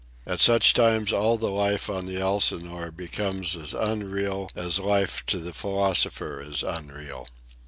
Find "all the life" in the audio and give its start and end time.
1.11-1.87